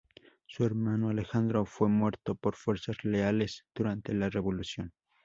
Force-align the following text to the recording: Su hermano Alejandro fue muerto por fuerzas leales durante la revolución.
Su 0.47 0.65
hermano 0.65 1.09
Alejandro 1.09 1.63
fue 1.63 1.87
muerto 1.87 2.33
por 2.33 2.55
fuerzas 2.55 2.97
leales 3.05 3.65
durante 3.75 4.15
la 4.15 4.31
revolución. 4.31 4.93